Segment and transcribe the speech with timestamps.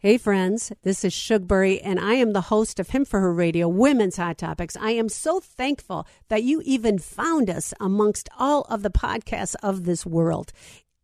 [0.00, 3.66] Hey, friends, this is Shugbury, and I am the host of Him for Her Radio
[3.66, 4.76] Women's Hot Topics.
[4.76, 9.82] I am so thankful that you even found us amongst all of the podcasts of
[9.82, 10.52] this world.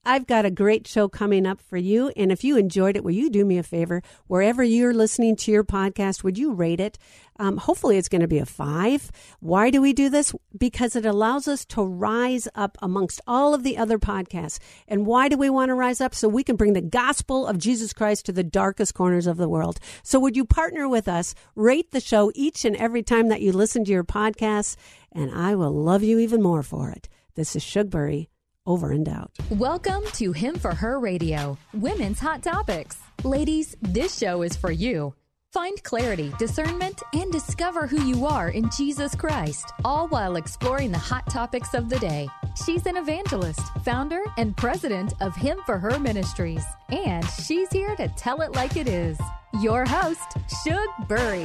[0.06, 2.10] I've got a great show coming up for you.
[2.16, 4.02] And if you enjoyed it, will you do me a favor?
[4.26, 6.98] Wherever you're listening to your podcast, would you rate it?
[7.38, 9.10] Um, hopefully, it's going to be a five.
[9.40, 10.34] Why do we do this?
[10.56, 14.58] Because it allows us to rise up amongst all of the other podcasts.
[14.86, 16.14] And why do we want to rise up?
[16.14, 19.48] So we can bring the gospel of Jesus Christ to the darkest corners of the
[19.48, 19.80] world.
[20.02, 21.34] So, would you partner with us?
[21.54, 24.76] Rate the show each and every time that you listen to your podcast,
[25.10, 27.08] and I will love you even more for it.
[27.34, 28.28] This is Shugbury
[28.66, 29.30] over and out.
[29.50, 32.98] Welcome to Him for Her Radio, Women's Hot Topics.
[33.22, 35.14] Ladies, this show is for you.
[35.52, 40.98] Find clarity, discernment, and discover who you are in Jesus Christ, all while exploring the
[40.98, 42.28] hot topics of the day.
[42.64, 48.08] She's an evangelist, founder, and president of Him for Her Ministries, and she's here to
[48.16, 49.16] tell it like it is.
[49.60, 51.44] Your host, Shug Bury.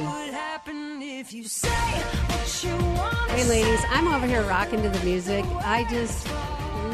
[3.28, 5.44] Hey, ladies, I'm over here rocking to the music.
[5.62, 6.26] I just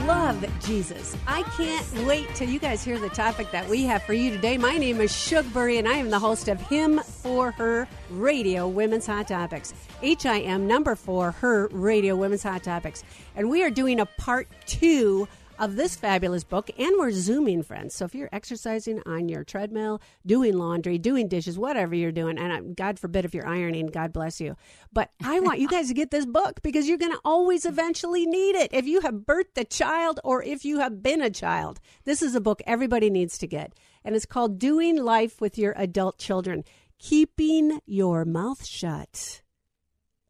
[0.07, 1.17] love Jesus.
[1.27, 4.57] I can't wait till you guys hear the topic that we have for you today.
[4.57, 9.07] My name is Shugbury, and I am the host of Him for Her Radio Women's
[9.09, 9.75] Hot Topics.
[10.01, 13.03] HIM number four, Her Radio Women's Hot Topics.
[13.35, 15.27] And we are doing a part two
[15.59, 17.95] of this fabulous book, and we're zooming, friends.
[17.95, 22.53] So if you're exercising on your treadmill, doing laundry, doing dishes, whatever you're doing, and
[22.53, 24.57] uh, God forbid if you're ironing, God bless you.
[24.93, 28.27] But I want you guys to get this book because you're going to always eventually
[28.27, 28.73] need it.
[28.73, 32.35] If you have birthed a child or if you have been a child, this is
[32.35, 33.73] a book everybody needs to get.
[34.05, 36.65] And it's called Doing Life with Your Adult Children
[36.99, 39.43] Keeping Your Mouth Shut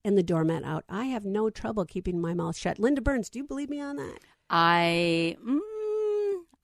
[0.07, 0.85] and the doormat out.
[0.89, 2.79] I have no trouble keeping my mouth shut.
[2.79, 4.21] Linda Burns, do you believe me on that?
[4.51, 5.61] I mm,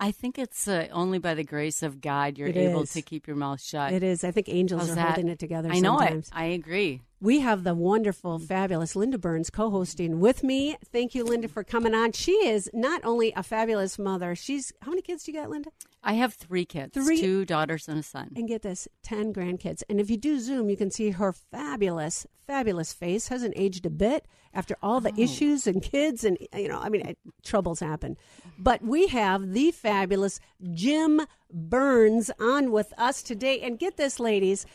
[0.01, 2.93] I think it's uh, only by the grace of God you're It able is.
[2.95, 3.93] to keep your mouth shut.
[3.93, 4.25] It is.
[4.25, 5.07] I think angels How's are that?
[5.15, 5.69] holding it together.
[5.71, 6.29] I know sometimes.
[6.29, 6.35] it.
[6.35, 7.03] I agree.
[7.21, 10.77] We have the wonderful, fabulous Linda Burns co-hosting with me.
[10.91, 12.11] Thank you, Linda, for coming on.
[12.13, 14.35] She is not only a fabulous mother.
[14.35, 15.71] She's how many kids do you got, Linda?
[16.05, 18.33] I have three kids, Three- two daughters and a son.
[18.35, 19.83] And get this, ten grandkids.
[19.89, 23.29] And if you do Zoom, you can see her fabulous, fabulous face.
[23.29, 25.21] Hasn't aged a bit after all the oh.
[25.21, 28.17] issues and kids and you know, I mean, it, troubles happen.
[28.59, 30.41] But we have the fabulous
[30.73, 31.21] Jim
[31.53, 33.61] Burns on with us today.
[33.61, 34.67] And get this, ladies,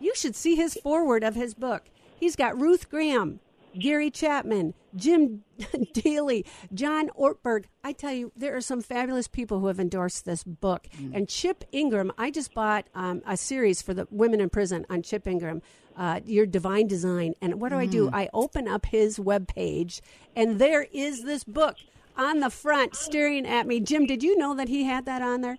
[0.00, 1.84] you should see his forward of his book.
[2.18, 3.40] He's got Ruth Graham,
[3.78, 5.42] Gary Chapman, Jim
[5.92, 7.64] Daly, John Ortberg.
[7.82, 10.86] I tell you, there are some fabulous people who have endorsed this book.
[11.12, 15.02] And Chip Ingram, I just bought um, a series for the women in prison on
[15.02, 15.62] Chip Ingram,
[15.96, 17.34] uh, Your Divine Design.
[17.40, 18.10] And what do I do?
[18.12, 20.00] I open up his webpage,
[20.36, 21.76] and there is this book
[22.16, 23.80] on the front staring at me.
[23.80, 25.58] Jim, did you know that he had that on there?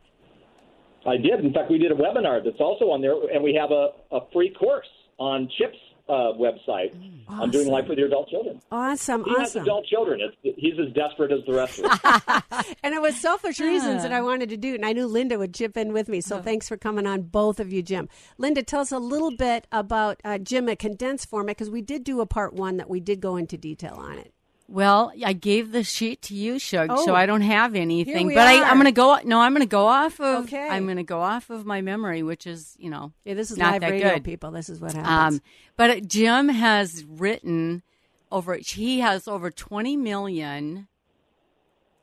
[1.05, 1.39] I did.
[1.43, 4.21] In fact, we did a webinar that's also on there, and we have a, a
[4.33, 4.87] free course
[5.19, 5.77] on Chip's
[6.07, 6.93] uh, website
[7.27, 8.61] on doing life with your adult children.
[8.71, 10.21] Awesome, He has adult children.
[10.21, 12.65] It's, he's as desperate as the rest of us.
[12.83, 14.75] And it was selfish reasons that I wanted to do it.
[14.75, 16.21] And I knew Linda would chip in with me.
[16.21, 18.07] So thanks for coming on, both of you, Jim.
[18.37, 22.03] Linda, tell us a little bit about uh, Jim, a condensed format, because we did
[22.03, 24.34] do a part one that we did go into detail on it.
[24.67, 27.05] Well, I gave the sheet to you, Shug, Oh.
[27.05, 28.29] so I don't have anything.
[28.29, 29.19] but I, I'm going to go.
[29.23, 30.45] No, I'm going to go off of.
[30.45, 30.67] Okay.
[30.67, 33.57] I'm going to go off of my memory, which is, you know, Yeah, this is
[33.57, 34.23] not that radio, good.
[34.23, 34.49] people.
[34.51, 35.35] This is what happens.
[35.39, 35.41] Um,
[35.77, 37.83] but Jim has written
[38.31, 38.55] over.
[38.55, 40.87] He has over 20 million.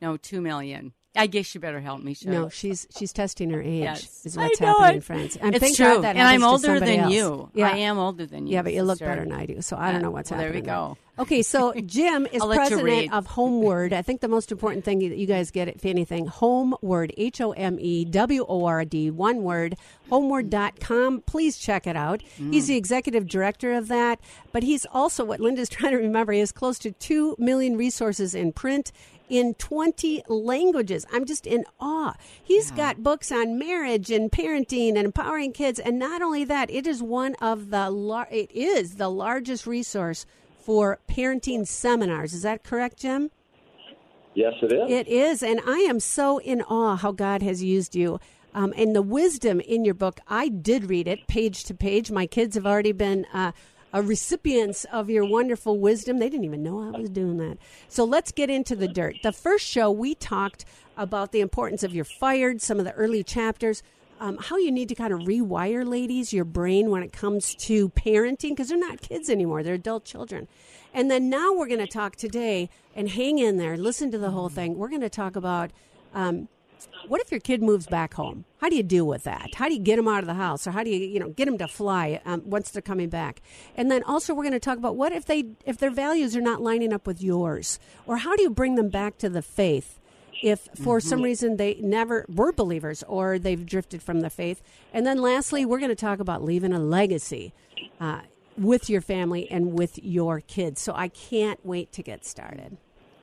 [0.00, 0.92] No, two million.
[1.14, 2.32] I guess you better help me, Shug.
[2.32, 3.82] no, she's she's testing her age.
[3.82, 4.22] Yes.
[4.24, 5.04] Is I what's know happening, it.
[5.04, 5.36] friends.
[5.36, 6.00] And it's true.
[6.00, 7.12] That and I'm older than else.
[7.12, 7.50] you.
[7.54, 7.68] Yeah.
[7.68, 8.54] I am older than you.
[8.54, 10.52] Yeah, but you look better than I do, so I don't know what's Well, there
[10.52, 10.96] we go.
[11.18, 13.92] Okay, so Jim is I'll let you president of HomeWord.
[13.92, 17.42] I think the most important thing that you guys get, it, if anything, HomeWord, H
[17.42, 19.76] O M E W O R D, one word,
[20.10, 21.20] homeword.com.
[21.22, 22.22] Please check it out.
[22.38, 22.54] Mm.
[22.54, 24.18] He's the executive director of that,
[24.52, 26.32] but he's also what Linda's trying to remember.
[26.32, 28.92] He has close to 2 million resources in print
[29.32, 31.06] in 20 languages.
[31.10, 32.14] I'm just in awe.
[32.42, 36.86] He's got books on marriage and parenting and empowering kids, and not only that, it
[36.86, 40.26] is one of the lar- it is the largest resource
[40.60, 42.34] for parenting seminars.
[42.34, 43.30] Is that correct, Jim?
[44.34, 44.90] yes, it is.
[44.90, 48.20] It is, and I am so in awe how God has used you.
[48.54, 52.10] Um, and the wisdom in your book, I did read it page to page.
[52.10, 53.52] My kids have already been uh,
[53.94, 56.18] uh, recipients of your wonderful wisdom.
[56.18, 57.58] They didn't even know I was doing that.
[57.88, 59.16] So let's get into the dirt.
[59.22, 60.64] The first show, we talked
[60.96, 63.82] about the importance of your fired, some of the early chapters.
[64.20, 67.88] Um, how you need to kind of rewire, ladies, your brain when it comes to
[67.88, 70.46] parenting because they're not kids anymore; they're adult children.
[70.94, 74.30] And then now we're going to talk today, and hang in there, listen to the
[74.30, 74.76] whole thing.
[74.76, 75.72] We're going to talk about
[76.14, 76.48] um,
[77.08, 78.44] what if your kid moves back home?
[78.60, 79.54] How do you deal with that?
[79.54, 81.30] How do you get them out of the house, or how do you, you know,
[81.30, 83.40] get them to fly um, once they're coming back?
[83.76, 86.40] And then also, we're going to talk about what if they, if their values are
[86.40, 89.98] not lining up with yours, or how do you bring them back to the faith?
[90.42, 91.08] If for Mm-hmm.
[91.08, 94.60] some reason they never were believers or they've drifted from the faith.
[94.92, 97.52] And then lastly, we're going to talk about leaving a legacy
[98.00, 98.22] uh,
[98.58, 100.80] with your family and with your kids.
[100.80, 102.76] So I can't wait to get started.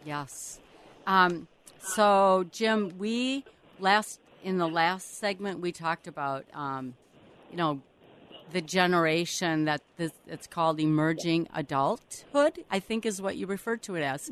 [0.06, 0.62] Yes.
[1.06, 1.50] Um,
[1.82, 3.46] so, Jim, we
[3.80, 6.96] last in the last segment we talked about, um,
[7.52, 7.82] you know,
[8.52, 12.66] the generation that this it's called emerging adulthood.
[12.72, 14.30] I think is what you referred to it as.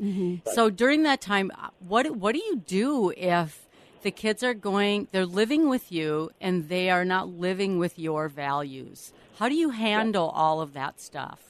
[0.54, 3.66] So during that time, uh, what what do you do if
[4.02, 8.28] the kids are going, they're living with you, and they are not living with your
[8.28, 9.12] values?
[9.38, 11.47] How do you handle all of that stuff?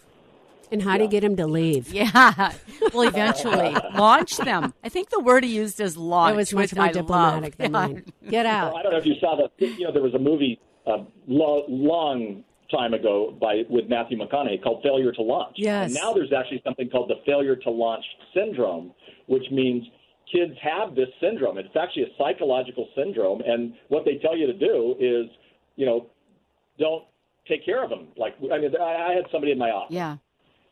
[0.70, 1.92] And how do you get them to leave?
[1.98, 2.52] Yeah.
[2.94, 4.72] Well, eventually launch them.
[4.84, 6.34] I think the word he used is launch.
[6.34, 7.58] It was much more I diplomatic love.
[7.58, 7.68] than Yeah.
[7.86, 8.04] mine.
[8.30, 8.76] Get Well, out.
[8.76, 9.50] I don't know if you saw that.
[9.58, 14.62] You know, there was a movie uh, lo- long time ago by with Matthew McConaughey
[14.62, 15.54] called Failure to Launch.
[15.56, 15.86] Yes.
[15.86, 18.04] And now there's actually something called the Failure to Launch
[18.34, 18.92] syndrome,
[19.26, 19.84] which means
[20.32, 21.56] kids have this syndrome.
[21.58, 25.26] It's actually a psychological syndrome, and what they tell you to do is,
[25.76, 26.06] you know,
[26.78, 27.04] don't
[27.48, 28.08] take care of them.
[28.16, 30.16] Like, I mean, I I had somebody in my office Yeah.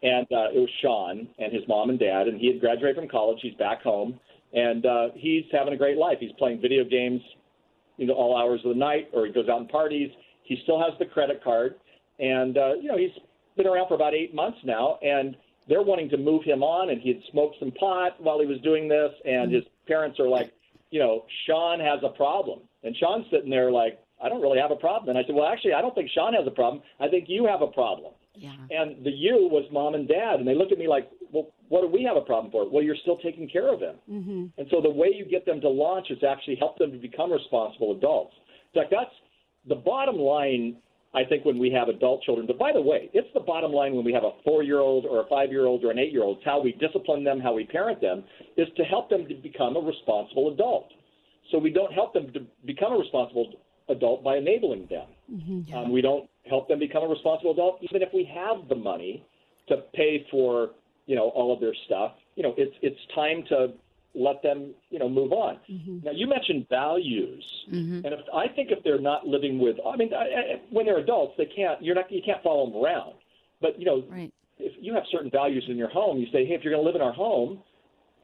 [0.07, 3.09] And uh, it was Sean and his mom and dad, and he had graduated from
[3.09, 3.39] college.
[3.43, 4.21] He's back home,
[4.55, 6.19] and uh, he's having a great life.
[6.21, 7.21] He's playing video games,
[7.97, 10.11] you know, all hours of the night, or he goes out and parties.
[10.45, 11.75] He still has the credit card,
[12.21, 13.11] and uh, you know, he's
[13.57, 15.37] been around for about eight months now, and
[15.69, 16.91] they're wanting to move him on.
[16.91, 20.29] And he had smoked some pot while he was doing this, and his parents are
[20.29, 20.53] like,
[20.91, 24.71] you know, Sean has a problem, and Sean's sitting there like, I don't really have
[24.71, 25.11] a problem.
[25.11, 26.83] And I said, well, actually, I don't think Sean has a problem.
[27.01, 28.13] I think you have a problem.
[28.37, 28.53] Yeah.
[28.71, 31.83] And the you was mom and dad, and they looked at me like, "Well, what
[31.83, 33.97] do we have a problem for?" Well, you're still taking care of them.
[34.11, 34.47] Mm-hmm.
[34.59, 37.33] And so the way you get them to launch is actually help them to become
[37.33, 38.35] responsible adults.
[38.75, 39.15] In fact, that's
[39.69, 40.77] the bottom line.
[41.15, 43.95] I think when we have adult children, but by the way, it's the bottom line
[43.95, 46.39] when we have a four-year-old or a five-year-old or an eight-year-old.
[46.39, 48.23] It's how we discipline them, how we parent them,
[48.59, 50.89] is to help them to become a responsible adult.
[51.51, 53.51] So we don't help them to become a responsible
[53.89, 55.07] adult by enabling them.
[55.33, 55.75] Mm-hmm.
[55.75, 59.25] Um, we don't help them become a responsible adult, even if we have the money
[59.69, 60.71] to pay for
[61.07, 62.13] you know all of their stuff.
[62.37, 63.73] You know, it's it's time to
[64.15, 65.59] let them you know move on.
[65.71, 65.99] Mm-hmm.
[66.05, 68.05] Now you mentioned values, mm-hmm.
[68.05, 70.99] and if I think if they're not living with, I mean, I, I, when they're
[70.99, 71.83] adults, they can't.
[71.83, 72.11] You're not.
[72.11, 73.15] You can't follow them around.
[73.61, 74.33] But you know, Right.
[74.59, 76.87] if you have certain values in your home, you say, hey, if you're going to
[76.87, 77.63] live in our home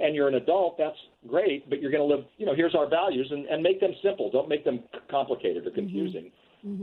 [0.00, 0.96] and you're an adult, that's
[1.26, 3.92] great, but you're going to live, you know, here's our values and, and make them
[4.02, 4.30] simple.
[4.30, 6.30] Don't make them complicated or confusing.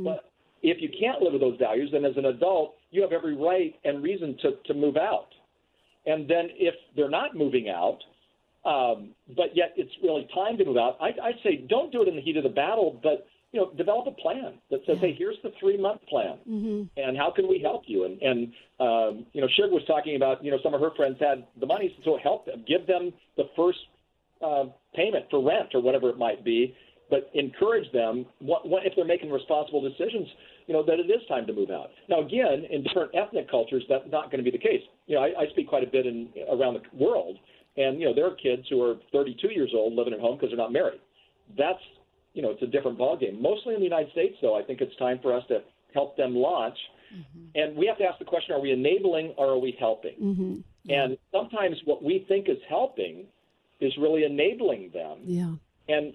[0.03, 0.31] But
[0.61, 3.73] if you can't live with those values, then as an adult, you have every right
[3.83, 5.29] and reason to, to move out.
[6.05, 7.99] And then if they're not moving out,
[8.65, 12.07] um, but yet it's really time to move out, I, I'd say don't do it
[12.07, 15.15] in the heat of the battle, but you know, develop a plan that says, "Hey,
[15.17, 16.37] here's the three-month plan,
[16.97, 20.43] and how can we help you?" And and um, you know, Shug was talking about,
[20.43, 23.45] you know, some of her friends had the money, so help them, give them the
[23.55, 23.79] first
[24.45, 26.75] uh, payment for rent or whatever it might be,
[27.09, 30.27] but encourage them what, what, if they're making responsible decisions,
[30.67, 31.89] you know, that it is time to move out.
[32.07, 34.81] Now, again, in different ethnic cultures, that's not going to be the case.
[35.07, 37.37] You know, I, I speak quite a bit in around the world,
[37.77, 40.49] and you know, there are kids who are 32 years old living at home because
[40.49, 40.99] they're not married.
[41.57, 41.81] That's
[42.33, 43.41] you know, it's a different ballgame.
[43.41, 45.61] Mostly in the United States, though, I think it's time for us to
[45.93, 46.77] help them launch.
[47.13, 47.45] Mm-hmm.
[47.55, 50.15] And we have to ask the question: Are we enabling or are we helping?
[50.21, 50.91] Mm-hmm.
[50.91, 53.25] And sometimes what we think is helping
[53.79, 55.19] is really enabling them.
[55.23, 55.53] Yeah.
[55.87, 56.13] And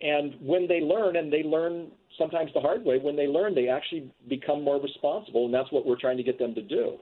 [0.00, 3.68] and when they learn, and they learn sometimes the hard way, when they learn, they
[3.68, 6.98] actually become more responsible, and that's what we're trying to get them to do.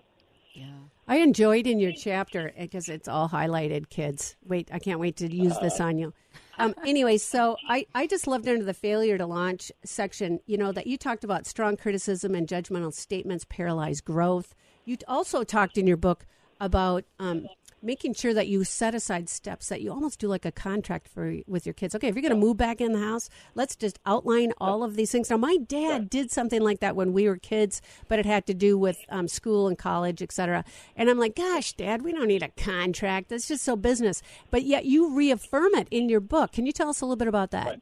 [0.52, 0.66] Yeah.
[1.06, 4.36] I enjoyed in your chapter because it's all highlighted, kids.
[4.46, 6.14] Wait, I can't wait to use this on you.
[6.58, 10.72] Um, anyway, so I, I just loved under the failure to launch section, you know,
[10.72, 14.54] that you talked about strong criticism and judgmental statements paralyze growth.
[14.84, 16.26] You also talked in your book
[16.60, 17.48] about um,
[17.84, 21.36] making sure that you set aside steps that you almost do like a contract for
[21.46, 21.94] with your kids.
[21.94, 24.96] Okay, if you're going to move back in the house, let's just outline all of
[24.96, 25.30] these things.
[25.30, 28.54] Now, my dad did something like that when we were kids, but it had to
[28.54, 30.64] do with um, school and college, etc.
[30.96, 33.28] And I'm like, gosh, Dad, we don't need a contract.
[33.28, 34.22] That's just so business.
[34.50, 36.52] But yet you reaffirm it in your book.
[36.52, 37.80] Can you tell us a little bit about that?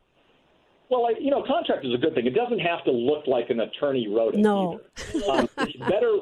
[0.90, 2.26] Well, I, you know, contract is a good thing.
[2.26, 4.40] It doesn't have to look like an attorney wrote it.
[4.40, 4.80] No.
[5.30, 6.18] Um, it's better.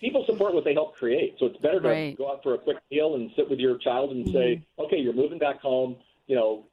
[0.00, 2.16] People support what they help create, so it's better to Right.
[2.16, 5.12] go out for a quick meal and sit with your child and say, "Okay, you're
[5.12, 5.96] moving back home.
[6.26, 6.64] You know,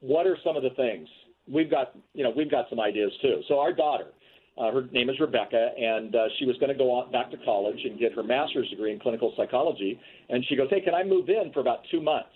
[0.00, 1.08] what are some of the things
[1.48, 1.96] we've got?
[2.14, 4.12] You know, we've got some ideas too." So our daughter,
[4.56, 7.36] uh, her name is Rebecca, and uh, she was going to go on back to
[7.38, 9.98] college and get her master's degree in clinical psychology.
[10.28, 12.30] And she goes, "Hey, can I move in for about two months?"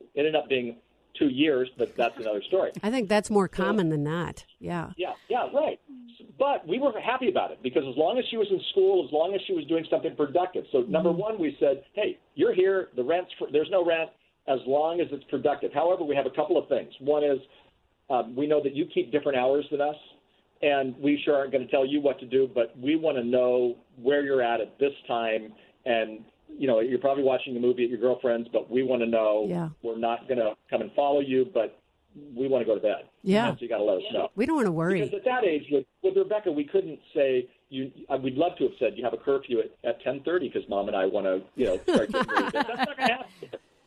[0.00, 0.76] It ended up being
[1.18, 2.72] two years, but that's another story.
[2.82, 4.44] I think that's more common than not.
[4.58, 4.90] Yeah.
[4.96, 5.80] Yeah, yeah, right.
[6.38, 9.12] But we were happy about it because as long as she was in school, as
[9.12, 10.64] long as she was doing something productive.
[10.72, 11.20] So number Mm-hmm.
[11.20, 12.88] one, we said, hey, you're here.
[12.96, 14.10] The rent's for, there's no rent
[14.48, 15.72] as long as it's productive.
[15.72, 16.92] However, we have a couple of things.
[17.00, 17.38] One is
[18.10, 19.96] um, we know that you keep different hours than us,
[20.62, 23.24] and we sure aren't going to tell you what to do, but we want to
[23.24, 25.52] know where you're at at this time.
[25.86, 26.24] And
[26.58, 29.46] you know, you're probably watching a movie at your girlfriend's, but we want to know.
[29.48, 29.68] Yeah.
[29.82, 31.80] We're not going to come and follow you, but
[32.36, 33.08] we want to go to bed.
[33.22, 33.48] Yeah.
[33.48, 34.28] And so you got to let us know.
[34.36, 35.00] We don't want to worry.
[35.00, 37.90] Because at that age, with, with Rebecca, we couldn't say you.
[38.08, 40.68] Uh, we'd love to have said you have a curfew at, at ten thirty because
[40.68, 42.50] mom and I want to, you know, start getting ready.
[42.52, 43.26] That's not going to happen.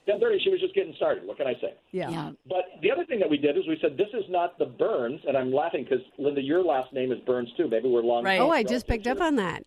[0.06, 1.26] Ten thirty, she was just getting started.
[1.26, 1.74] What can I say?
[1.92, 2.10] Yeah.
[2.10, 2.32] Yeah.
[2.48, 5.22] But the other thing that we did is we said this is not the Burns,
[5.28, 7.70] and I'm laughing because Linda, your last name is Burns too.
[7.70, 8.24] Maybe we're long.
[8.26, 8.42] Right.
[8.42, 9.64] Oh, I just picked up on that.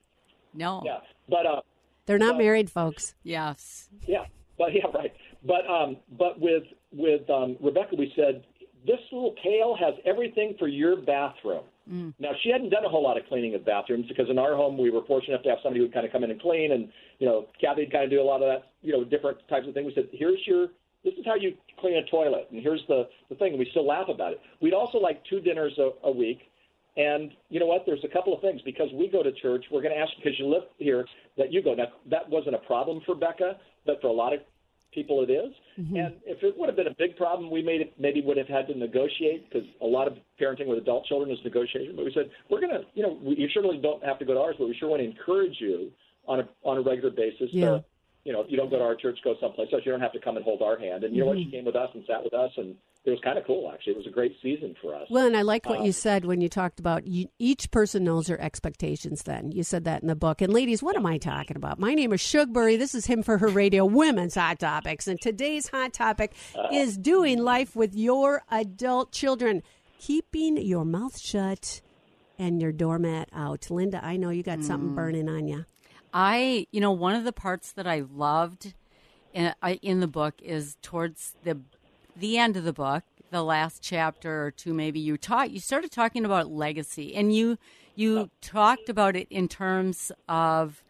[0.52, 0.82] No.
[0.84, 1.60] Yeah, but uh,
[2.06, 3.14] They're not Well- married, folks.
[3.22, 3.88] Yes.
[4.06, 4.24] Yeah,
[4.58, 5.12] but yeah, right.
[5.44, 8.44] But um, but with with um, Rebecca, we said
[8.86, 11.64] this little pail has everything for your bathroom.
[12.20, 14.78] Now she hadn't done a whole lot of cleaning of bathrooms because in our home
[14.78, 16.70] we were fortunate enough to have somebody who would kind of come in and clean,
[16.70, 16.88] and
[17.18, 19.66] you know Kathy would kind of do a lot of that, you know, different types
[19.66, 19.86] of things.
[19.88, 20.68] We said, here's your
[21.02, 23.50] this is how you clean a toilet, and here's the the thing.
[23.54, 24.40] And we still laugh about it.
[24.60, 26.42] We'd also like two dinners a, a week.
[26.96, 27.84] And you know what?
[27.86, 29.64] There's a couple of things because we go to church.
[29.70, 31.06] We're going to ask because you live here
[31.38, 31.74] that you go.
[31.74, 34.40] Now that wasn't a problem for Becca, but for a lot of
[34.92, 35.52] people it is.
[35.78, 35.96] Mm-hmm.
[35.96, 38.48] And if it would have been a big problem, we made it, maybe would have
[38.48, 41.94] had to negotiate because a lot of parenting with adult children is negotiation.
[41.94, 44.34] But we said we're going to, you know, we, you certainly don't have to go
[44.34, 45.92] to ours, but we sure want to encourage you
[46.26, 47.66] on a on a regular basis Yeah.
[47.66, 47.84] to,
[48.24, 49.82] you know, if you don't go to our church, go someplace else.
[49.84, 51.04] You don't have to come and hold our hand.
[51.04, 51.38] And you know what?
[51.38, 51.50] Mm-hmm.
[51.50, 53.94] She came with us and sat with us, and it was kind of cool actually.
[53.94, 55.06] It was a great season for us.
[55.10, 58.04] Well, and I like what Um, you said when you talked about you, each person
[58.04, 59.22] knows their expectations.
[59.22, 60.42] Then you said that in the book.
[60.42, 61.78] And ladies, what am I talking about?
[61.78, 62.78] My name is Shugbury.
[62.78, 66.34] This is him for her radio, Women's Hot Topics, and today's hot topic
[66.72, 69.62] is doing life with your adult children,
[69.98, 71.80] keeping your mouth shut
[72.38, 73.70] and your doormat out.
[73.70, 75.64] Linda, I know you got something burning on you.
[76.12, 78.74] I, you know, one of the parts that I loved
[79.32, 81.60] in, I, in the book is towards the
[82.16, 85.90] the end of the book, the last chapter or two, maybe you taught you started
[85.90, 87.58] talking about legacy, and you
[87.94, 90.82] you talked about it in terms of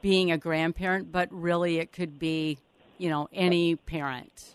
[0.00, 2.58] being a grandparent, but really it could be,
[2.98, 4.54] you know, any parent.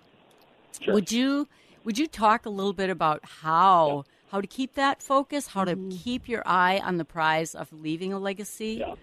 [0.80, 0.94] Sure.
[0.94, 1.48] Would you
[1.84, 5.76] would you talk a little bit about how how to keep that focus, how to
[5.76, 5.90] mm-hmm.
[5.90, 8.78] keep your eye on the prize of leaving a legacy?
[8.80, 8.96] Yeah.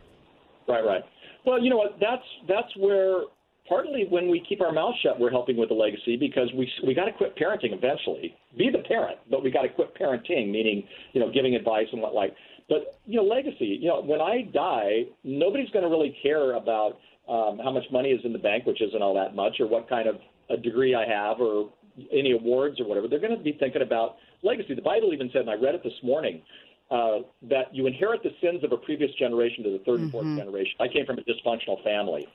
[0.66, 1.02] Right, right.
[1.46, 1.98] Well, you know what?
[2.00, 3.22] That's that's where
[3.68, 6.94] partly when we keep our mouth shut, we're helping with the legacy because we we
[6.94, 8.36] got to quit parenting eventually.
[8.56, 12.00] Be the parent, but we got to quit parenting, meaning you know giving advice and
[12.00, 12.34] what like.
[12.68, 13.78] But you know, legacy.
[13.80, 18.10] You know, when I die, nobody's going to really care about um, how much money
[18.10, 20.16] is in the bank, which isn't all that much, or what kind of
[20.50, 21.70] a degree I have, or
[22.12, 23.08] any awards or whatever.
[23.08, 24.74] They're going to be thinking about legacy.
[24.74, 26.42] The Bible even said, and I read it this morning
[26.90, 30.36] uh, that you inherit the sins of a previous generation to the 3rd and fourth
[30.36, 30.74] generation.
[30.80, 32.26] I came from a dysfunctional family.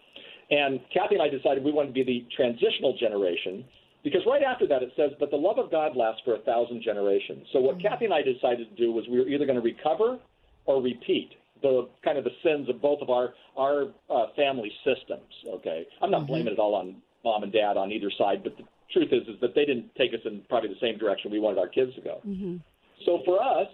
[0.51, 3.63] And Kathy and I decided we wanted to be the transitional generation
[4.03, 6.81] because right after that it says, but the love of God lasts for a thousand
[6.81, 7.45] generations.
[7.53, 7.81] So what mm.
[7.83, 10.17] Kathy and I decided to do was we were either going to recover
[10.65, 15.27] or repeat the kind of the sins of both of our our uh, family systems.
[15.59, 16.27] Okay, I'm not mm-hmm.
[16.27, 18.63] blaming it all on mom and dad on either side, but the
[18.93, 21.59] truth is is that they didn't take us in probably the same direction we wanted
[21.59, 22.21] our kids to go.
[22.25, 22.57] Mm-hmm.
[23.05, 23.67] So for us,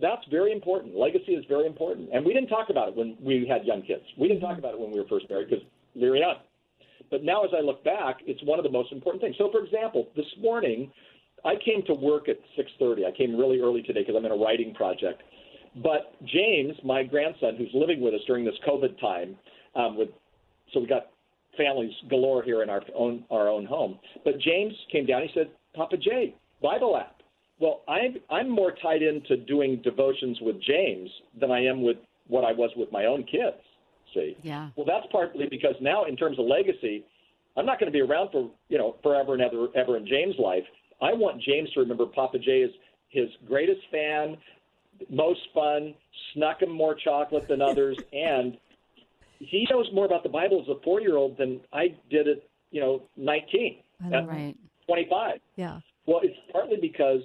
[0.00, 0.96] that's very important.
[0.96, 4.04] Legacy is very important, and we didn't talk about it when we had young kids.
[4.18, 4.60] We didn't talk mm-hmm.
[4.60, 6.36] about it when we were first married because were young.
[7.10, 9.36] But now, as I look back, it's one of the most important things.
[9.36, 10.90] So, for example, this morning,
[11.44, 13.04] I came to work at 6:30.
[13.04, 15.22] I came really early today because I'm in a writing project.
[15.82, 19.38] But James, my grandson, who's living with us during this COVID time,
[19.74, 20.10] um, with
[20.72, 21.08] so we got
[21.56, 23.98] families galore here in our own our own home.
[24.24, 25.22] But James came down.
[25.22, 27.22] He said, "Papa Jay, Bible app."
[27.58, 32.44] Well, I'm I'm more tied into doing devotions with James than I am with what
[32.44, 33.62] I was with my own kids.
[34.14, 34.36] See?
[34.42, 34.70] Yeah.
[34.76, 37.04] Well, that's partly because now, in terms of legacy,
[37.56, 40.36] I'm not going to be around for you know forever and ever ever in James'
[40.38, 40.64] life.
[41.02, 42.70] I want James to remember Papa Jay as
[43.08, 44.36] his greatest fan,
[45.08, 45.94] most fun,
[46.34, 48.56] snuck him more chocolate than others, and
[49.38, 52.42] he knows more about the Bible as a four year old than I did at
[52.70, 53.76] you know 19,
[54.12, 54.56] at Right.
[54.86, 55.40] 25.
[55.56, 55.80] Yeah.
[56.06, 57.20] Well, it's partly because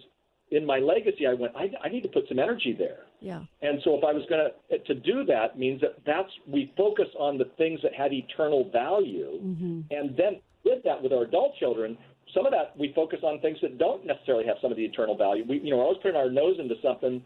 [0.56, 3.00] in my legacy, I went, I, I need to put some energy there.
[3.20, 3.42] Yeah.
[3.62, 7.08] And so if I was going to to do that means that that's we focus
[7.20, 9.40] on the things that had eternal value,
[9.92, 11.98] and then with that with our adult children,
[12.34, 15.18] some of that we focus on things that don't necessarily have some of the eternal
[15.18, 15.44] value.
[15.48, 17.24] We you know we're always putting our nose into something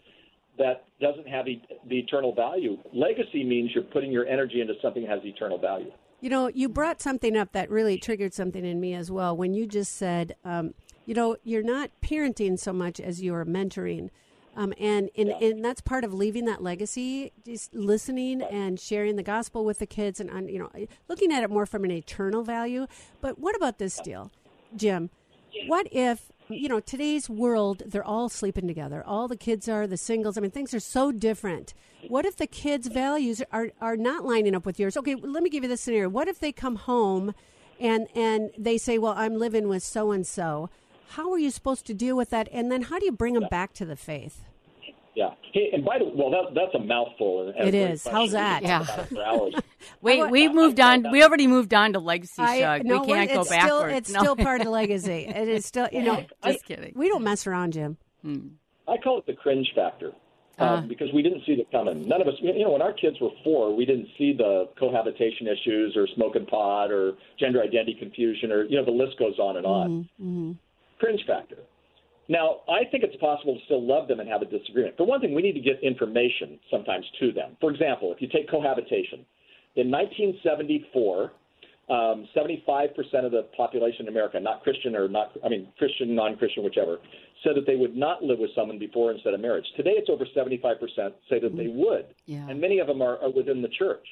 [0.57, 2.77] that doesn't have e- the eternal value.
[2.93, 5.91] Legacy means you're putting your energy into something that has eternal value.
[6.21, 9.53] You know, you brought something up that really triggered something in me as well when
[9.53, 10.73] you just said um,
[11.09, 14.11] you know, you're not parenting so much as you're mentoring.
[14.55, 15.37] Um, and, and, Yeah.
[15.43, 19.87] and that's part of leaving that legacy, just listening and sharing the gospel with the
[19.87, 20.69] kids and, and, you know,
[21.07, 22.85] looking at it more from an eternal value.
[23.21, 24.31] But what about this deal,
[24.75, 25.09] Jim?
[25.65, 29.03] What if, you know, today's world, they're all sleeping together.
[29.03, 30.37] All the kids are, the singles.
[30.37, 31.73] I mean, things are so different.
[32.07, 34.95] What if the kids' values are, are not lining up with yours?
[34.95, 36.07] Okay, let me give you this scenario.
[36.07, 37.33] What if they come home
[37.79, 40.69] and, and they say, well, I'm living with so and so?
[41.11, 42.47] How are you supposed to deal with that?
[42.51, 44.43] And then how do you bring them back to the faith?
[45.15, 45.31] Yeah.
[45.53, 47.47] Hey, and by the way, well, that, that's a mouthful.
[47.49, 48.03] And, and It a is.
[48.03, 48.19] question.
[48.21, 48.61] How's that?
[48.61, 49.53] We could talk about it for hours.
[50.01, 51.11] Wait, I- we moved on.
[51.11, 52.85] We already moved on to legacy I- Shug.
[52.85, 53.73] no, we can't go it's backwards.
[53.73, 54.19] Still, it's No.
[54.19, 55.25] still part of the legacy.
[55.27, 56.25] It is still, you know.
[56.45, 56.93] Just I- kidding.
[56.95, 57.97] We don't mess around, Jim.
[58.87, 60.11] I call it the cringe factor.
[60.59, 60.63] Uh.
[60.65, 62.05] Um, because we didn't see it coming.
[62.07, 65.47] None of us, you know, when our kids were four, we didn't see the cohabitation
[65.47, 69.55] issues or smoking pot or gender identity confusion or, you know, the list goes on
[69.55, 70.09] and on.
[70.21, 70.51] Mm-hmm.
[70.99, 71.57] Cringe factor.
[72.29, 74.97] Now, I think it's possible to still love them and have a disagreement.
[74.97, 77.57] For one thing, we need to get information sometimes to them.
[77.59, 79.25] For example, if you take cohabitation,
[79.75, 81.31] in 1974,
[81.89, 86.37] um, 75% of the population in America, not Christian or not, I mean, Christian, non
[86.37, 86.99] Christian, whichever,
[87.43, 89.65] said that they would not live with someone before instead of marriage.
[89.75, 90.77] Today, it's over 75%
[91.29, 92.05] say that they would.
[92.27, 92.47] Yeah.
[92.47, 94.05] And many of them are, are within the church.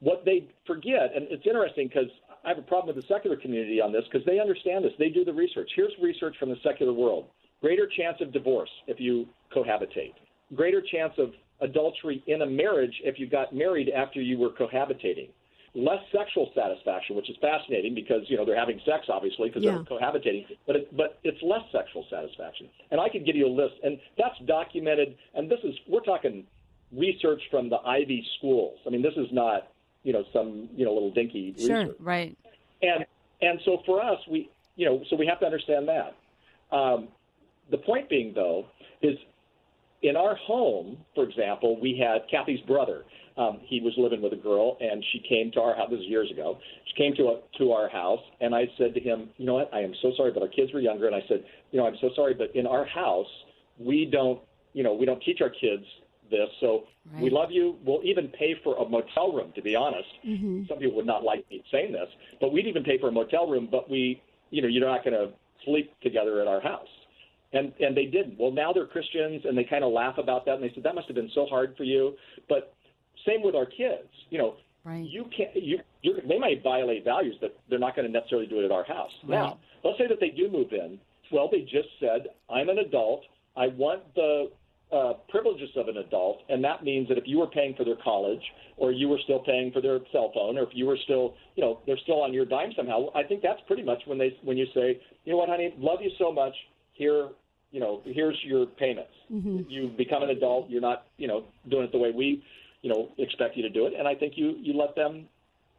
[0.00, 2.10] What they forget, and it's interesting because
[2.44, 4.92] I have a problem with the secular community on this because they understand this.
[4.98, 5.70] They do the research.
[5.76, 7.26] Here's research from the secular world
[7.60, 10.14] greater chance of divorce if you cohabitate,
[10.56, 11.30] greater chance of
[11.60, 15.28] adultery in a marriage if you got married after you were cohabitating.
[15.74, 19.70] Less sexual satisfaction, which is fascinating because you know they're having sex, obviously, because Yeah.
[19.88, 20.44] they're cohabitating.
[20.66, 23.98] But it, but it's less sexual satisfaction, and I could give you a list, and
[24.18, 25.16] that's documented.
[25.34, 26.44] And this is we're talking
[26.94, 28.78] research from the Ivy schools.
[28.86, 29.71] I mean, this is not
[30.02, 31.80] you know some you know little dinky Sure.
[31.80, 31.96] research.
[32.00, 32.36] Right.
[32.82, 33.04] And
[33.40, 36.16] and so for us, we you know so we have to understand that.
[36.76, 37.08] Um,
[37.70, 38.66] the point being, though,
[39.02, 39.16] is
[40.02, 43.04] in our home, for example, we had Kathy's brother.
[43.36, 45.88] Um, he was living with a girl, and she came to our house.
[45.90, 46.58] This was years ago.
[46.88, 49.72] She came to a, to our house, and I said to him, "You know what?
[49.72, 51.96] I am so sorry, but our kids were younger." And I said, "You know, I'm
[52.00, 53.28] so sorry, but in our house,
[53.78, 54.40] we don't,
[54.74, 55.84] you know, we don't teach our kids
[56.32, 56.48] this.
[56.60, 56.84] So
[57.20, 57.76] we love you.
[57.84, 59.52] We'll even pay for a motel room.
[59.54, 60.64] To be honest, mm-hmm.
[60.68, 62.08] some people would not like me saying this,
[62.40, 63.68] but we'd even pay for a motel room.
[63.70, 65.32] But we, you know, you're not going to
[65.64, 66.88] sleep together at our house."
[67.52, 68.38] And and they didn't.
[68.38, 70.54] Well, now they're Christians, and they kind of laugh about that.
[70.54, 72.16] And they said that must have been so hard for you.
[72.48, 72.74] But
[73.26, 74.08] same with our kids.
[74.30, 75.04] You know, Right.
[75.08, 75.54] you can't.
[75.54, 78.72] You you're, they might violate values, but they're not going to necessarily do it at
[78.72, 79.12] our house.
[79.22, 79.36] Right.
[79.38, 80.98] Now, let's say that they do move in.
[81.30, 83.22] Well, they just said, "I'm an adult.
[83.56, 84.50] I want the
[84.92, 87.96] uh, privileges of an adult," and that means that if you were paying for their
[87.96, 88.42] college,
[88.76, 91.62] or you were still paying for their cell phone, or if you were still, you
[91.64, 93.06] know, they're still on your dime somehow.
[93.14, 96.00] I think that's pretty much when they when you say, "You know what, honey, love
[96.02, 96.54] you so much.
[96.92, 97.30] Here,
[97.70, 99.12] you know, here's your payments.
[99.68, 100.68] You become an adult.
[100.68, 102.42] You're not, you know, doing it the way we,
[102.82, 105.26] you know, expect you to do it." And I think you you let them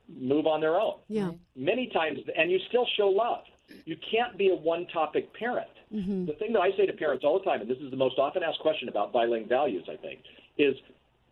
[0.09, 1.31] move on their own Yeah.
[1.55, 3.45] many times, and you still show love.
[3.85, 5.67] You can't be a one topic parent.
[5.93, 6.25] Mm-hmm.
[6.25, 8.17] The thing that I say to parents all the time, and this is the most
[8.17, 10.19] often asked question about violating values, I think,
[10.57, 10.75] is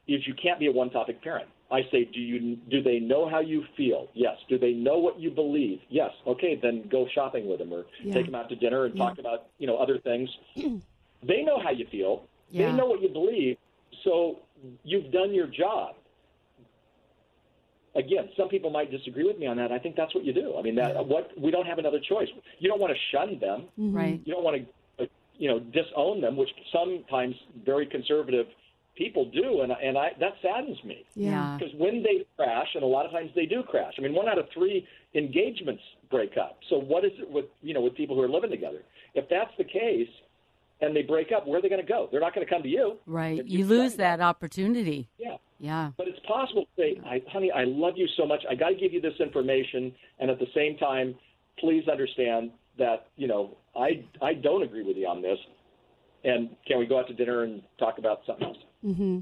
[0.07, 1.47] is you can't be a one topic parent.
[1.71, 4.09] I say, do you do they know how you feel?
[4.13, 4.37] Yes.
[4.49, 5.79] Do they know what you believe?
[5.89, 6.11] Yes.
[6.27, 8.13] Okay, then go shopping with them or Yeah.
[8.13, 10.29] take them out to dinner and talk about you know other things.
[11.23, 12.23] they know how you feel.
[12.49, 12.67] Yeah.
[12.71, 13.57] They know what you believe.
[14.03, 14.39] So
[14.83, 15.95] you've done your job
[17.95, 19.71] again, some people might disagree with me on that.
[19.71, 20.55] I think that's what you do.
[20.57, 22.29] I mean, that what we don't have another choice.
[22.59, 23.65] You don't want to shun them.
[23.77, 24.21] Right.
[24.25, 24.57] You don't want
[24.97, 28.47] to, uh, you know, disown them, which sometimes very conservative
[28.95, 31.57] people do, and and I that saddens me Yeah.
[31.57, 33.93] because when they crash, and a lot of times they do crash.
[33.97, 36.59] I mean, one out of three engagements break up.
[36.69, 38.83] So what is it with you know with people who are living together?
[39.13, 40.09] If that's the case,
[40.81, 42.09] and they break up, where are they going to go?
[42.11, 42.97] They're not going to come to you.
[43.05, 43.45] Right.
[43.45, 45.09] You lose that opportunity.
[45.17, 45.37] Yeah.
[45.59, 45.91] Yeah.
[45.95, 48.43] But it's possible to say, I, honey, I love you so much.
[48.49, 51.13] I got to give you this information, and at the same time,
[51.59, 55.37] please understand that you know I I don't agree with you on this.
[56.23, 58.57] And can we go out to dinner and talk about something else?
[58.83, 59.19] Mm-hmm.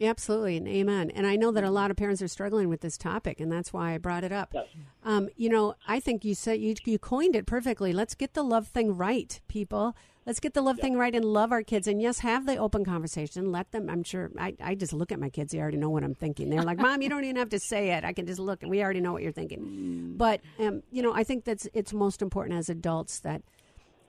[0.00, 1.10] Absolutely, and amen.
[1.10, 3.72] And I know that a lot of parents are struggling with this topic, and that's
[3.72, 4.50] why I brought it up.
[4.52, 4.66] Yes.
[5.04, 7.92] Um, you know, I think you said you, you coined it perfectly.
[7.92, 9.94] Let's get the love thing right, people.
[10.26, 11.86] Let's get the love thing right and love our kids.
[11.86, 13.52] And yes, have the open conversation.
[13.52, 13.88] Let them.
[13.88, 14.32] I'm sure.
[14.36, 15.52] I, I just look at my kids.
[15.52, 16.50] They already know what I'm thinking.
[16.50, 18.04] They're like, "Mom, you don't even have to say it.
[18.04, 21.14] I can just look, and we already know what you're thinking." But um, you know,
[21.14, 23.42] I think that's it's most important as adults that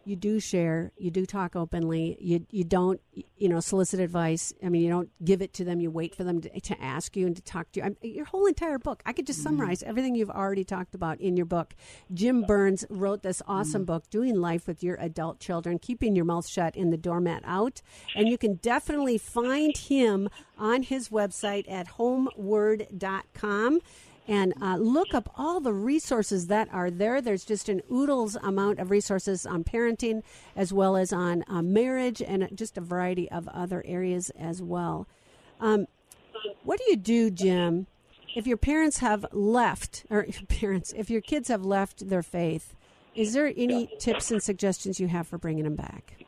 [0.07, 3.01] you do share, you do talk openly, you you don't
[3.35, 4.53] you know solicit advice.
[4.63, 5.81] I mean, you don't give it to them.
[5.81, 7.85] You wait for them to, to ask you and to talk to you.
[7.85, 9.49] I your whole entire book, I could just mm-hmm.
[9.57, 11.75] summarize everything you've already talked about in your book.
[12.13, 13.93] Jim Burns wrote this awesome mm-hmm.
[13.93, 17.81] book, "Doing Life with Your Adult Children: Keeping Your Mouth Shut and the Doormat Out,"
[18.15, 23.81] and you can definitely find him on his website at homeword.com
[24.27, 27.21] and uh, look up all the resources that are there.
[27.21, 30.21] There's just an oodles amount of resources on parenting
[30.55, 35.07] as well as on uh, marriage and just a variety of other areas as well.
[35.59, 35.87] Um,
[36.63, 37.87] what do you do, Jim,
[38.35, 42.75] if your parents have left, or parents, if your kids have left their faith?
[43.15, 46.23] Is there any tips and suggestions you have for bringing them back?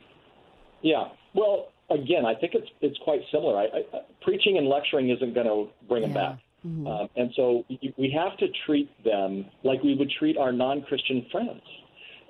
[0.82, 1.08] Yeah.
[1.34, 3.56] Well, again, I think it's it's quite similar.
[3.56, 6.40] I, I, preaching and lecturing isn't going to bring them back.
[6.66, 6.86] Mm-hmm.
[6.86, 11.26] Um, and so we have to treat them like we would treat our non Christian
[11.32, 11.62] friends.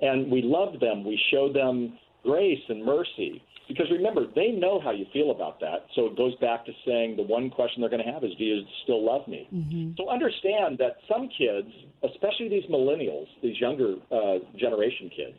[0.01, 3.43] And we love them, we show them grace and mercy.
[3.67, 5.85] Because remember, they know how you feel about that.
[5.95, 8.43] So it goes back to saying the one question they're going to have is, Do
[8.43, 9.47] you still love me?
[9.53, 9.91] Mm-hmm.
[9.97, 11.69] So understand that some kids,
[12.03, 15.37] especially these millennials, these younger uh, generation kids,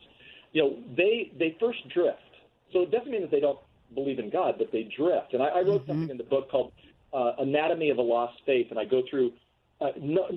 [0.53, 2.19] you know, they, they first drift.
[2.73, 3.59] So it doesn't mean that they don't
[3.95, 5.35] believe in God, but they drift.
[5.35, 5.91] And I, I wrote mm-hmm.
[5.91, 6.73] something in the book called
[7.13, 9.33] uh, Anatomy of a Lost Faith, and I go through
[9.81, 9.91] uh,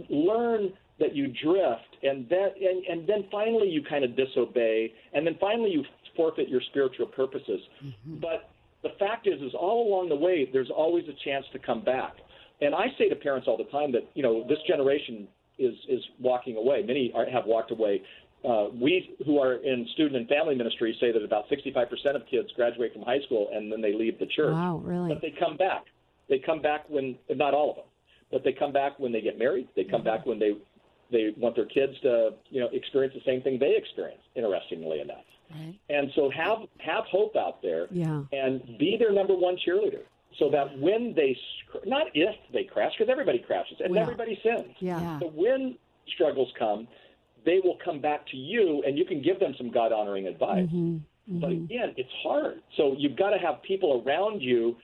[0.10, 5.26] learn that you drift, and then and, and then finally you kind of disobey, and
[5.26, 5.84] then finally you
[6.16, 7.60] forfeit your spiritual purposes.
[7.84, 8.20] Mm-hmm.
[8.22, 8.50] But
[8.84, 12.14] the fact is, is all along the way, there's always a chance to come back.
[12.62, 15.28] And I say to parents all the time that you know this generation
[15.60, 16.84] is is walking away.
[16.86, 18.02] Many are, have walked away.
[18.48, 22.48] Uh, we who are in student and family ministry say that about 65% of kids
[22.56, 24.54] graduate from high school and then they leave the church.
[24.54, 25.10] Wow, really?
[25.10, 25.86] But they come back.
[26.30, 27.86] They come back when not all of them,
[28.32, 29.68] but they come back when they get married.
[29.76, 30.10] They come mm-hmm.
[30.10, 30.54] back when they
[31.12, 34.22] they want their kids to you know experience the same thing they experience.
[34.36, 35.76] Interestingly enough, right.
[35.90, 38.24] and so have have hope out there, yeah.
[38.32, 40.04] and be their number one cheerleader.
[40.40, 41.38] So that when they
[41.86, 44.76] not if they crash because everybody crashes and everybody sins.
[44.80, 45.20] Yeah.
[45.20, 45.78] So when
[46.14, 46.88] struggles come,
[47.46, 50.66] they will come back to you, and you can give them some God honoring advice.
[50.66, 50.98] Mm-hmm.
[51.32, 51.40] Mm-hmm.
[51.40, 52.62] But again, it's hard.
[52.78, 54.76] So you've got to have people around you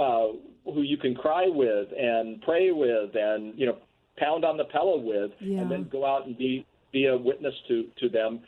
[0.00, 0.28] uh,
[0.64, 3.76] who you can cry with and pray with and you know
[4.16, 5.60] pound on the pillow with, yeah.
[5.60, 8.40] and then go out and be be a witness to to them.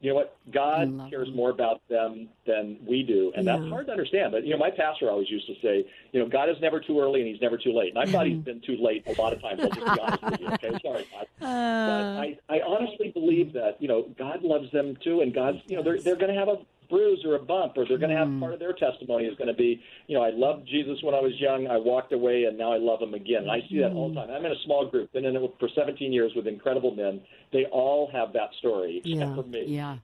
[0.00, 0.36] You know what?
[0.52, 1.34] God cares them.
[1.34, 3.56] more about them than we do, and yeah.
[3.56, 4.30] that's hard to understand.
[4.30, 7.00] But you know, my pastor always used to say, you know, God is never too
[7.00, 7.96] early and He's never too late.
[7.96, 9.60] And I thought He's been too late a lot of times.
[9.60, 10.48] I'll just be honest with you.
[10.52, 11.26] Okay, sorry, God.
[11.40, 15.58] Uh, but I I honestly believe that you know God loves them too, and God's
[15.66, 18.10] you know they're they're going to have a bruise or a bump, or they're going
[18.10, 18.40] to have mm.
[18.40, 21.20] part of their testimony is going to be, you know, I loved Jesus when I
[21.20, 23.42] was young, I walked away, and now I love him again.
[23.42, 24.30] And I see that all the time.
[24.30, 27.20] I'm in a small group, been in it for 17 years with incredible men.
[27.52, 29.34] They all have that story, except yeah.
[29.34, 29.64] for me.
[29.66, 29.96] Yeah.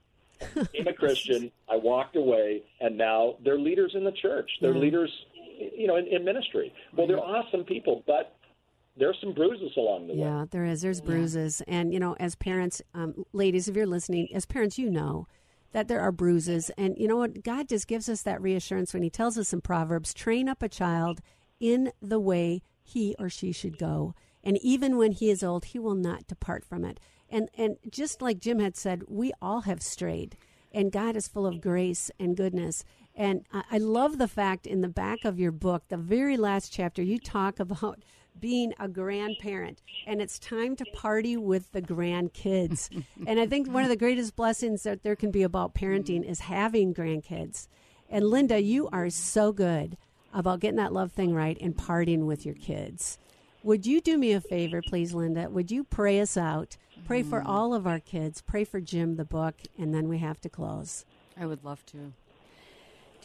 [0.55, 1.51] I'm a Christian.
[1.69, 4.49] I walked away, and now they're leaders in the church.
[4.61, 4.81] They're yeah.
[4.81, 5.11] leaders,
[5.75, 6.73] you know, in, in ministry.
[6.95, 8.35] Well, they're awesome people, but
[8.97, 10.19] there's some bruises along the way.
[10.19, 10.81] Yeah, there is.
[10.81, 14.89] There's bruises, and you know, as parents, um, ladies, if you're listening, as parents, you
[14.89, 15.27] know
[15.75, 16.71] that there are bruises.
[16.77, 17.43] And you know what?
[17.43, 20.69] God just gives us that reassurance when He tells us in Proverbs train up a
[20.69, 21.19] child
[21.59, 24.13] in the way he or she should go.
[24.41, 27.01] And even when he is old, he will not depart from it.
[27.27, 30.37] And, and just like Jim had said, we all have strayed.
[30.71, 32.85] And God is full of grace and goodness.
[33.13, 37.03] And I love the fact in the back of your book, the very last chapter,
[37.03, 38.01] you talk about
[38.39, 42.89] being a grandparent and it's time to party with the grandkids.
[43.27, 46.41] and I think one of the greatest blessings that there can be about parenting is
[46.41, 47.67] having grandkids.
[48.09, 49.97] And Linda, you are so good
[50.33, 53.17] about getting that love thing right and partying with your kids.
[53.63, 55.49] Would you do me a favor, please, Linda?
[55.49, 56.77] Would you pray us out?
[57.05, 57.47] Pray for mm.
[57.47, 58.41] all of our kids.
[58.41, 61.03] Pray for Jim, the book, and then we have to close.
[61.39, 62.13] I would love to.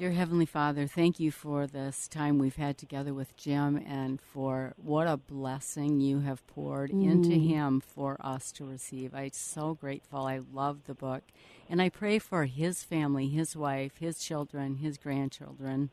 [0.01, 4.73] Dear Heavenly Father, thank you for this time we've had together with Jim and for
[4.79, 7.05] what a blessing you have poured mm.
[7.05, 9.15] into him for us to receive.
[9.15, 10.21] I'm so grateful.
[10.21, 11.25] I love the book.
[11.69, 15.91] And I pray for his family, his wife, his children, his grandchildren,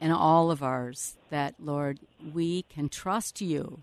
[0.00, 1.98] and all of ours that, Lord,
[2.32, 3.82] we can trust you.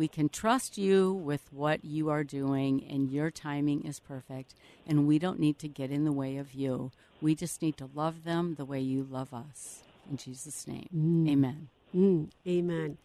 [0.00, 4.54] We can trust you with what you are doing, and your timing is perfect,
[4.86, 6.90] and we don't need to get in the way of you.
[7.20, 9.82] We just need to love them the way you love us.
[10.10, 11.30] In Jesus' name, mm.
[11.30, 11.68] amen.
[11.94, 12.30] Mm.
[12.48, 12.96] Amen.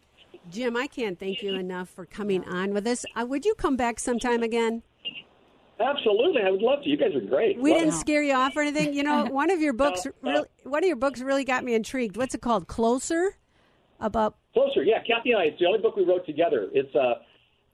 [0.50, 3.04] Jim, I can't thank you enough for coming on with us.
[3.14, 4.82] Uh, would you come back sometime again?
[5.78, 6.88] Absolutely, I would love to.
[6.88, 7.60] You guys are great.
[7.60, 8.94] We didn't scare you off or anything.
[8.94, 12.16] You know, one of your books, really, one of your books, really got me intrigued.
[12.16, 12.68] What's it called?
[12.68, 13.36] Closer.
[13.98, 14.82] About closer.
[14.82, 15.44] Yeah, Kathy and I.
[15.44, 16.68] It's the only book we wrote together.
[16.72, 17.14] It's uh,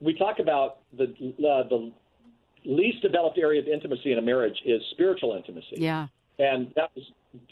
[0.01, 1.91] we talk about the uh, the
[2.65, 5.75] least developed area of intimacy in a marriage is spiritual intimacy.
[5.77, 6.07] Yeah.
[6.39, 7.03] And that was,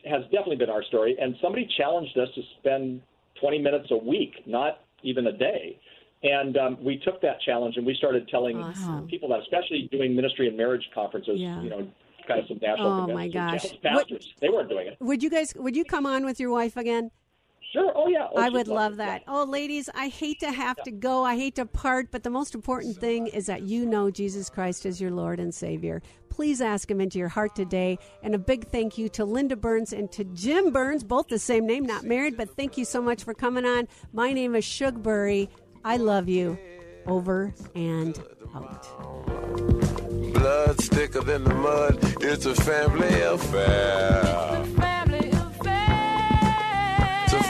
[0.05, 1.15] has definitely been our story.
[1.21, 3.01] And somebody challenged us to spend
[3.39, 5.77] 20 minutes a week, not even a day.
[6.23, 9.07] And um, we took that challenge and we started telling Awesome.
[9.07, 11.61] people that, especially doing ministry and marriage conferences, Yeah.
[11.61, 11.87] you know,
[12.27, 13.65] kind of some national Oh, my gosh.
[13.83, 14.97] Pastors, they weren't doing it.
[14.99, 15.53] Would you guys?
[15.55, 17.11] Would you come on with your wife again?
[17.71, 17.91] Sure.
[17.95, 18.27] Oh, yeah.
[18.33, 18.97] Oh, I she'd love it.
[18.97, 19.23] that.
[19.27, 21.23] Oh, ladies, I hate to have to go.
[21.23, 24.85] I hate to part, but the most important thing is that you know Jesus Christ
[24.85, 26.01] is your Lord and Savior.
[26.29, 27.97] Please ask Him into your heart today.
[28.23, 31.65] And a big thank you to Linda Burns and to Jim Burns, both the same
[31.65, 33.87] name, not married, but thank you so much for coming on.
[34.11, 35.47] My name is Shugbury.
[35.85, 36.57] I love you.
[37.05, 38.21] Over and
[38.53, 38.83] out.
[40.33, 41.99] Blood thicker than the mud.
[42.21, 44.90] It's a family affair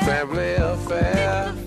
[0.05, 1.60] family affair.